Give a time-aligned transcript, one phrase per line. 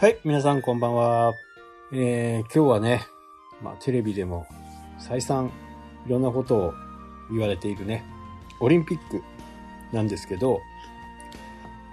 [0.00, 1.34] はい、皆さんこんばんは。
[1.92, 3.02] えー、今日はね、
[3.60, 4.46] まあテレビでも
[4.96, 5.50] 再三
[6.06, 6.74] いろんなことを
[7.32, 8.04] 言われているね、
[8.60, 9.24] オリンピック
[9.92, 10.60] なんですけど、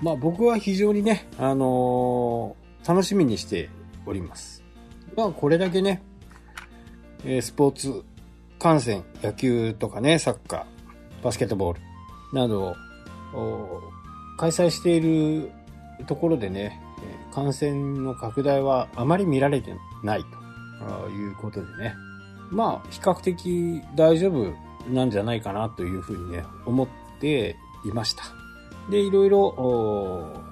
[0.00, 3.68] まあ僕は非常にね、あのー楽しみにして
[4.06, 4.64] おります。
[5.14, 6.02] まあこれだけね、
[7.26, 8.02] えスポーツ
[8.58, 11.80] 観戦、野球とかね、サッカー、バスケットボール
[12.32, 12.74] など
[13.34, 13.82] を
[14.38, 15.50] 開催している
[16.06, 16.80] ところでね、
[17.32, 20.24] 感染の拡大はあまり見られてない
[20.80, 21.94] ということでね。
[22.50, 24.52] まあ、比較的大丈夫
[24.92, 26.88] なんじゃないかなというふうにね、思っ
[27.20, 28.24] ていました。
[28.90, 30.42] で、いろいろ、お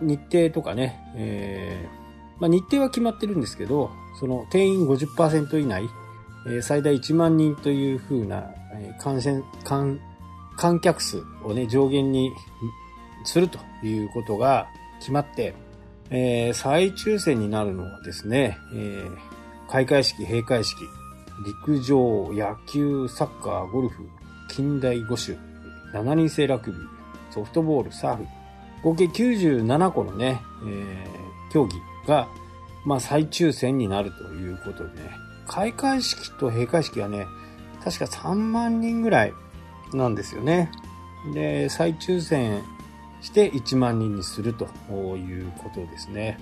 [0.00, 5.88] 日程とかね、えーまあ、日程は決まってるんですけど、その定員50%以内、
[6.46, 10.00] えー最大1万人というふうな、えー感染、観、
[10.56, 12.32] 観客数をね、上限に
[13.24, 14.68] するということが
[15.00, 15.54] 決まって、
[16.10, 19.16] えー再抽選になるのはですね、えー
[19.70, 20.78] 開会式、閉会式、
[21.44, 24.08] 陸上、野球、サッカー、ゴルフ、
[24.48, 25.36] 近代五種、
[25.92, 26.82] 7人制ラグビー、
[27.30, 28.26] ソフトボール、サーフ、
[28.82, 32.28] 合計97個のね、えー競技が、
[32.84, 35.10] まあ再抽選になるということでね、
[35.46, 37.26] 開会式と閉会式はね、
[37.84, 39.32] 確か3万人ぐらい
[39.94, 40.70] なんですよね。
[41.32, 42.62] で、再抽選
[43.20, 44.66] して1万人にすると
[45.16, 46.38] いうことですね。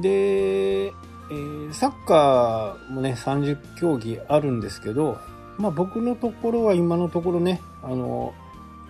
[0.00, 5.18] で、えーサッカーもね、30競技あるんですけど、
[5.58, 8.34] まあ僕のところは今のところね、あの、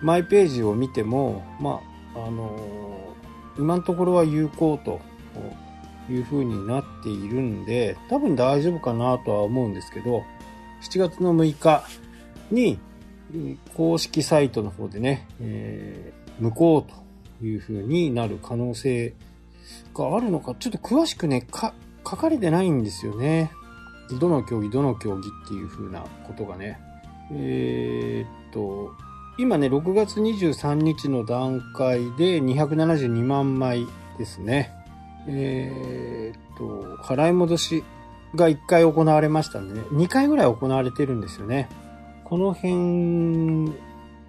[0.01, 1.79] マイページを見ても、ま
[2.15, 3.15] あ、あの、
[3.59, 4.99] 今のところは有効と
[6.09, 10.23] いう風になっているんで、多分大丈夫かなとは思うんですけど、
[10.81, 11.83] 7月の6日
[12.49, 12.79] に、
[13.75, 16.95] 公式サイトの方でね、えー無効と
[17.45, 19.13] いう風になる可能性
[19.93, 21.73] があるのか、ちょっと詳しくね、か、
[22.07, 23.51] 書かれてないんですよね。
[24.19, 26.79] どの競技、どの競技っていう風なことがね。
[27.31, 28.91] えーっと、
[29.37, 33.87] 今ね、6月23日の段階で272万枚
[34.17, 34.73] ですね。
[35.27, 37.83] えーっと、払い戻し
[38.35, 41.69] が1回行われましたんでね、2回ぐらい行われてるんですよね。
[42.25, 43.73] この辺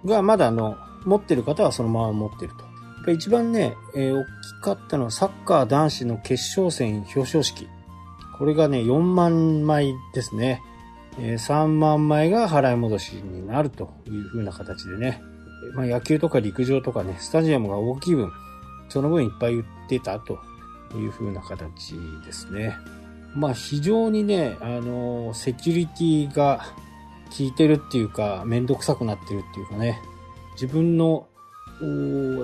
[0.05, 2.62] がまだあの、持ってる方はそのまま持ってると。
[3.11, 4.29] 一番ね、えー大き
[4.61, 7.67] かったのはサッカー男子の決勝戦表彰式。
[8.37, 10.61] これがね、4万枚ですね。
[11.19, 15.21] えー3万枚が払い戻しになるという風な形でね。
[15.75, 18.31] まあ、野球とか陸上とかね、スタジアムが大きい分、
[18.89, 20.39] その分いっぱい売ってたと
[20.95, 22.75] いう風な形ですね。
[23.35, 26.65] まあ非常にね、あのーセキュリティが
[27.37, 29.99] 効いてるっていうか、めんどくさくなってるっていうかね、
[30.53, 31.27] 自分の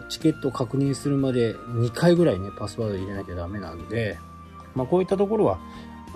[0.09, 4.17] チケットを確認するまで2回ぐらいね、パスワード入れなきゃダメなんで、
[4.75, 5.59] まあこういったところは、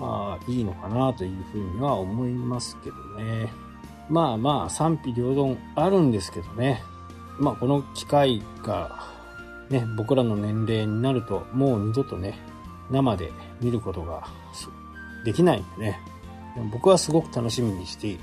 [0.00, 3.52] あいいのかなというふうには思いますけどね。
[4.08, 6.82] まあまあ賛否両論あるんですけどね。
[7.38, 9.14] まあこの機会が
[9.70, 12.38] ね、僕らの年齢になるともう二度とね、
[12.90, 14.24] 生で見ることが
[15.24, 16.00] できないんでね。
[16.72, 18.20] 僕はすごく楽しみにしている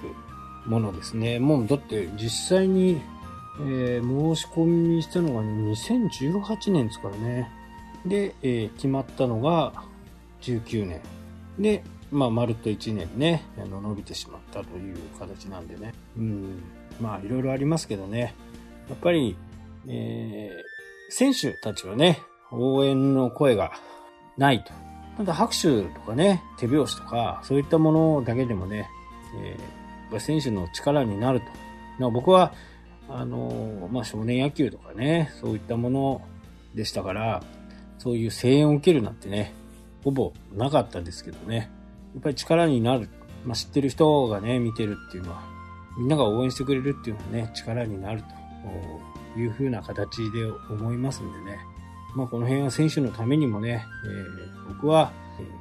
[0.66, 1.40] ものですね。
[1.40, 3.02] もうだって実際に、
[3.68, 7.50] えー申し込みしたのが、ね、2018年ですからね。
[8.06, 9.74] で、えー決まったのが
[10.42, 11.02] 19年。
[11.60, 15.94] で、まあ、まるっと1年ね、あの伸びてしまったという形なんでね。
[16.18, 16.62] うん。
[17.00, 18.34] まあ、いろいろありますけどね。
[18.90, 19.36] やっぱり、
[19.88, 20.72] えー
[21.14, 22.20] 選手たちはね、
[22.52, 23.74] 応援の声が
[24.38, 24.72] ないと。
[25.18, 28.90] ただ拍手とかね、手拍子とか、そういったものだけでもね、
[29.44, 31.42] えー選手の力になる
[32.00, 32.12] と。
[32.12, 32.54] 僕は、
[33.14, 36.22] あのまあ少年野球とかね、そういったもの
[36.76, 37.44] でしたから、
[37.98, 39.54] そういう声援を受けるなんてね、
[40.04, 41.70] ほぼなかったですけどね。
[42.14, 43.10] やっぱり力になる。
[43.46, 45.44] まあ知ってる人がね、見てるっていうのは、
[45.98, 48.24] みんなが応援してくれるっていうのはね、力になる
[49.36, 51.60] というふうな形で思いますんでね。
[52.16, 55.12] まあこの辺は選手のためにもね、えー僕は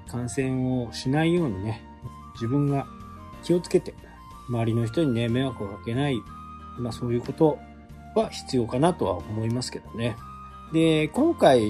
[0.09, 1.83] 感染をしないようにね、
[2.35, 2.87] 自分が
[3.43, 3.95] 気をつけて、
[4.49, 6.21] 周りの人にね、迷惑をかけない、
[6.81, 7.59] まあそういうこと
[8.15, 10.17] は必要かなとは思いますけどね。
[10.73, 11.63] で、今回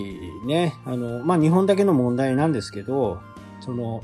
[0.46, 3.20] ね、あの、まあ日本だけの問題なんですけど、
[3.60, 4.02] その、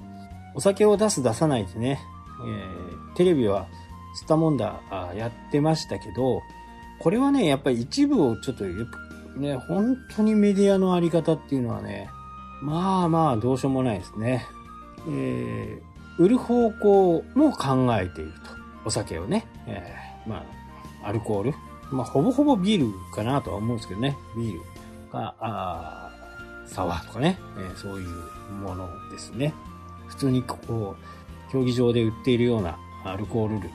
[0.54, 2.00] お酒を出す出さないでね、
[2.44, 3.66] えーテレビは
[4.14, 6.42] スタモンダあやってましたけど、
[6.98, 8.64] これはね、やっぱり一部をちょっと、
[9.38, 12.10] ね、本当にメディアのあり方っていうのはね、
[12.60, 14.46] まあまあどうしようもないですね。
[15.08, 18.38] えー売る方向も考えていると。
[18.86, 20.44] お酒をね、えーまあ、
[21.06, 21.54] アルコール？
[21.90, 24.16] まあ、ほぼほぼビールかなとは思うんですけどね。
[24.36, 24.60] ビール
[25.12, 26.10] が、あ
[26.66, 28.08] サワーとかね、えー、そういう
[28.52, 29.54] ものですね。
[30.08, 30.96] 普通にこ
[31.48, 33.70] う、競技場で売っているようなアルコール類。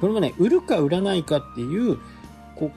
[0.00, 1.98] これもね、売るか売らないかっていう、
[2.56, 2.70] こ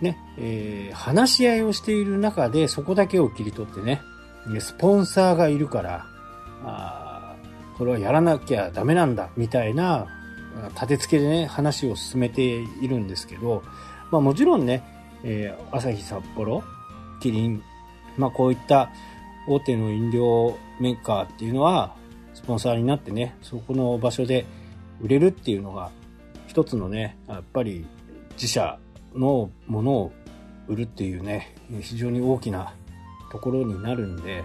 [0.00, 4.00] う、ね、えー、話し合いをしている中でそこだけを切り取ってね、
[4.58, 6.06] スポンサーがいるから、
[6.64, 7.36] あ
[7.76, 10.06] これはやらなきゃダメなんだ、みたいな、
[10.74, 13.62] 立て付けでね、話を進めているんですけど、
[14.10, 14.82] まあもちろんね、
[15.24, 16.62] えー、朝日札幌、
[17.20, 17.62] キリン、
[18.16, 18.90] まあこういった
[19.48, 21.94] 大手の飲料メーカーっていうのは、
[22.34, 24.46] スポンサーになってね、そこの場所で
[25.00, 25.90] 売れるっていうのが、
[26.46, 27.86] 一つのね、やっぱり
[28.34, 28.78] 自社
[29.14, 30.12] のものを
[30.68, 32.74] 売るっていうね、非常に大きな
[33.30, 34.44] ところになるんで、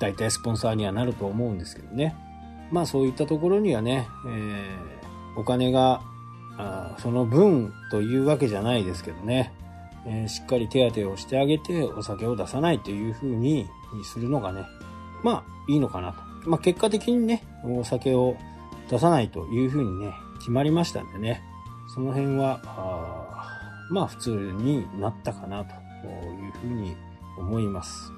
[0.00, 2.14] 大体スポンサーにはなると思うんですけどね。
[2.70, 4.99] まあそういったところにはね、えー、
[5.36, 6.02] お金が
[6.58, 9.52] あその分というわけじゃないですけどね、
[10.06, 13.66] えー、しっかり手当てをしてあげてお酒を出さないというふうに
[14.04, 14.66] するのがね、
[15.22, 16.48] まあいいのかなと。
[16.48, 18.36] まあ結果的にね、お酒を
[18.88, 21.42] 出さないというふうにね、決まりましたんでね、
[21.94, 25.74] その辺は、あまあ普通になったかなと
[26.06, 26.96] いうふうに
[27.38, 28.12] 思います。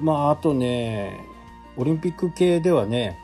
[0.00, 1.20] まああとね、
[1.76, 3.18] オリンピック系ではね、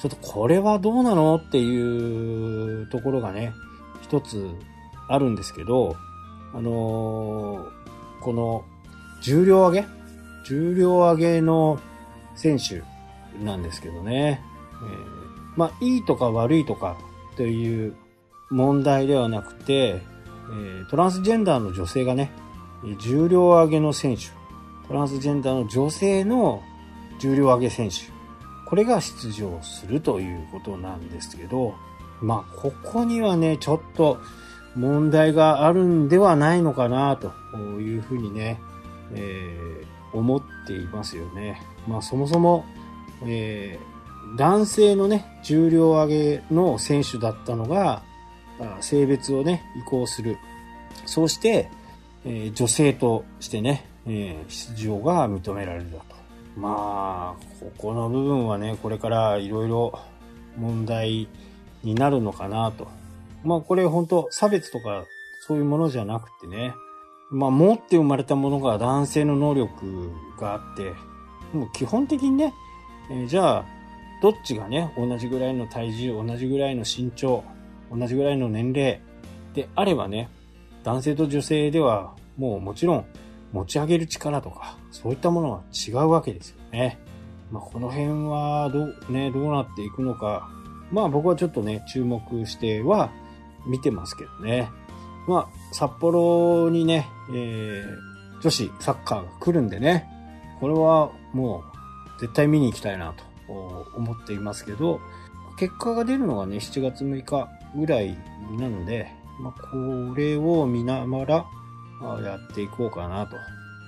[0.00, 3.52] ちょっとこれはどうなのっていうところがね、
[4.02, 4.50] 一つ
[5.08, 5.96] あるんですけど、
[6.54, 8.64] あのー、この
[9.22, 9.86] 重量上げ？
[10.44, 11.78] 重量上げの
[12.34, 12.82] 選手
[13.44, 14.42] なんですけどね。
[14.72, 16.96] えー、まあ、いいとか悪いとか
[17.36, 17.94] という
[18.50, 22.32] 問題ではなくて、えー、トランスジェンダーの女性がね、
[23.00, 24.24] 重量上げの選手、
[24.88, 26.60] トランスジェンダーの女性の
[27.20, 28.11] 重量上げ選手、
[28.72, 31.74] これが出場するということなんですけど、
[32.22, 34.18] まあ、ここにはね、ちょっと
[34.74, 38.58] 問題があるんではないのかな、というふうにね、
[39.12, 41.60] えー、思っていますよね。
[41.86, 42.64] まあ、そもそも、
[43.26, 48.02] えー、男性のね、重量上げの選手だったのが、
[48.80, 50.38] 性別をね、移行する。
[51.04, 51.68] そうして、
[52.24, 56.21] えー、女性としてね、えー、出場が認められるだと。
[56.56, 59.98] まあ、ここの部分はね、これからいろいろ
[60.56, 61.28] 問題
[61.82, 62.88] になるのかなと。
[63.44, 65.04] まあこれ本当差別とか
[65.40, 66.74] そういうものじゃなくてね、
[67.30, 70.92] まあ持って生まれたものが男性の能力があって、
[71.56, 72.52] もう基本的にね、
[73.10, 73.64] えー、じゃあ、
[74.22, 77.42] どっちがね、同じぐらいの体重、同じぐらいの身長、
[77.90, 79.00] 同じぐらいの年齢
[79.54, 80.28] であればね、
[80.84, 83.06] 男性と女性ではもうもちろん
[83.52, 86.98] 持ち上げる力とか、そういったものは違うわけですよね。
[87.50, 90.50] まあ、この辺はどう、ね、どうなっていくのか、
[90.90, 93.10] まあ僕はちょっとね、注目しては
[93.66, 94.70] 見てますけどね。
[95.26, 100.08] まあ、札幌にね、えー、女子サッカーが来るんでね、
[100.60, 101.64] これはも
[102.16, 103.14] う絶対見に行きたいな
[103.46, 103.52] と
[103.96, 105.00] 思っていますけど、
[105.58, 108.16] 結果が出るのがね、7月6日ぐらい
[108.58, 111.46] なので、まあ、これを見ながら
[112.22, 113.36] やっていこうかなと。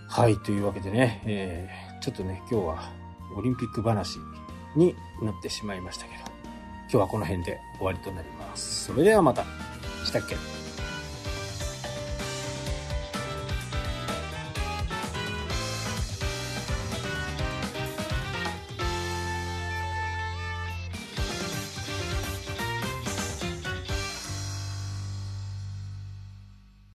[0.09, 2.93] はい、というわけでね、えー、ちょっとね、今日は
[3.37, 4.19] オリンピック話
[4.77, 6.17] になってしまいましたけど、
[6.83, 8.85] 今日はこの辺で終わりとなります。
[8.87, 9.45] それではまた。
[10.05, 10.64] したっけ？